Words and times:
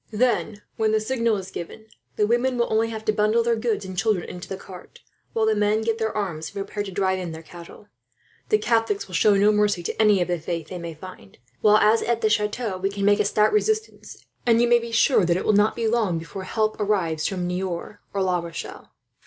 Then, 0.09 0.63
when 0.77 0.93
the 0.93 0.99
signal 0.99 1.37
is 1.37 1.51
given, 1.51 1.85
the 2.15 2.25
women 2.25 2.57
will 2.57 2.73
only 2.73 2.89
have 2.89 3.05
to 3.05 3.13
bundle 3.13 3.43
their 3.43 3.55
goods 3.55 3.85
and 3.85 3.95
children 3.95 4.27
into 4.27 4.47
the 4.49 4.57
cart; 4.57 5.01
while 5.33 5.45
the 5.45 5.53
men 5.53 5.81
get 5.83 5.99
their 5.99 6.11
arms, 6.17 6.47
and 6.47 6.55
prepare 6.65 6.81
to 6.81 6.89
drive 6.91 7.19
in 7.19 7.33
their 7.33 7.43
cattle. 7.43 7.87
"The 8.49 8.57
Catholics 8.57 9.05
will 9.07 9.13
show 9.13 9.35
no 9.35 9.51
mercy 9.51 9.83
to 9.83 10.01
any 10.01 10.19
of 10.19 10.27
the 10.27 10.39
faith 10.39 10.69
they 10.69 10.79
may 10.79 10.95
find; 10.95 11.37
while 11.61 11.77
as 11.77 12.01
to 12.01 12.17
the 12.19 12.31
chateau, 12.31 12.81
it 12.83 12.93
can 12.95 13.05
make 13.05 13.19
a 13.19 13.25
stout 13.25 13.53
resistance, 13.53 14.25
and 14.43 14.59
you 14.59 14.67
may 14.67 14.79
be 14.79 14.91
sure 14.91 15.23
that 15.23 15.37
it 15.37 15.45
will 15.45 15.53
not 15.53 15.75
be 15.75 15.87
long 15.87 16.17
before 16.17 16.45
help 16.45 16.79
arrives, 16.79 17.27
from 17.27 17.45
Niort 17.47 17.99
or 18.11 18.23
La 18.23 18.39
Rochelle." 18.39 18.95